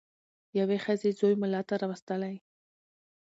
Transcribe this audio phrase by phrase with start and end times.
[0.59, 2.35] یوې ښځي زوی مُلا ته راوستلی